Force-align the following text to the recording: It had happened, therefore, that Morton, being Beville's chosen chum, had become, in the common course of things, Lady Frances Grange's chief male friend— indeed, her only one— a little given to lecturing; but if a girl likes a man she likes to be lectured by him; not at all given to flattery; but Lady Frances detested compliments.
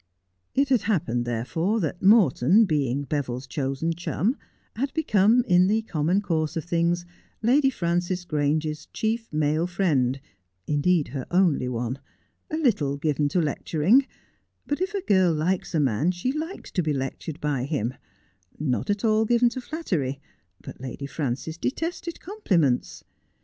It 0.55 0.69
had 0.69 0.81
happened, 0.89 1.25
therefore, 1.25 1.79
that 1.81 2.01
Morton, 2.01 2.65
being 2.65 3.03
Beville's 3.03 3.45
chosen 3.45 3.93
chum, 3.93 4.35
had 4.75 4.91
become, 4.95 5.43
in 5.47 5.67
the 5.67 5.83
common 5.83 6.21
course 6.21 6.57
of 6.57 6.63
things, 6.63 7.05
Lady 7.43 7.69
Frances 7.69 8.25
Grange's 8.25 8.87
chief 8.93 9.31
male 9.31 9.67
friend— 9.67 10.19
indeed, 10.65 11.09
her 11.09 11.27
only 11.29 11.67
one— 11.69 11.99
a 12.49 12.57
little 12.57 12.97
given 12.97 13.29
to 13.29 13.39
lecturing; 13.39 14.07
but 14.65 14.81
if 14.81 14.95
a 14.95 15.01
girl 15.01 15.35
likes 15.35 15.75
a 15.75 15.79
man 15.79 16.09
she 16.09 16.31
likes 16.31 16.71
to 16.71 16.81
be 16.81 16.93
lectured 16.93 17.39
by 17.39 17.65
him; 17.65 17.93
not 18.57 18.89
at 18.89 19.05
all 19.05 19.23
given 19.23 19.49
to 19.49 19.61
flattery; 19.61 20.19
but 20.61 20.81
Lady 20.81 21.05
Frances 21.05 21.59
detested 21.59 22.19
compliments. 22.19 23.03